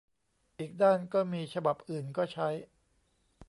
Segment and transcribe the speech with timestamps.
[0.59, 2.47] อีกด้านก็มี ฉบับอื่นก็ใช้